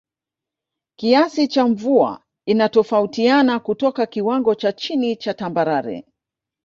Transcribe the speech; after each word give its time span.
Kiasi 0.99 1.47
cha 1.47 1.67
mvua 1.67 2.23
inatofautiana 2.45 3.59
kutoka 3.59 4.05
kiwango 4.05 4.55
cha 4.55 4.71
chini 4.73 5.15
cha 5.15 5.33
Tambarare 5.33 6.07